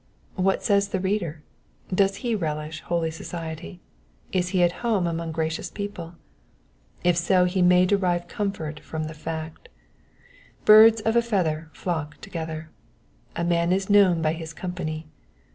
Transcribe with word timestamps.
What 0.33 0.63
says 0.63 0.87
the 0.89 0.99
reader? 0.99 1.43
Does 1.93 2.15
he 2.25 2.33
relish 2.33 2.81
noly 2.85 3.13
society? 3.13 3.81
Is 4.31 4.47
he 4.49 4.63
at 4.63 4.71
home 4.81 5.05
among 5.05 5.31
gracious 5.31 5.69
people? 5.69 6.15
If 7.03 7.15
so 7.15 7.45
he 7.45 7.61
may 7.61 7.85
derive 7.85 8.27
com 8.27 8.51
fort 8.51 8.79
from 8.79 9.03
the 9.03 9.13
fact. 9.13 9.69
Birds 10.65 11.01
of 11.01 11.15
a 11.15 11.21
feather 11.21 11.69
flock 11.71 12.19
together. 12.19 12.71
A 13.35 13.43
man 13.43 13.71
is 13.71 13.91
known 13.91 14.23
by 14.23 14.33
his 14.33 14.53
company. 14.55 15.05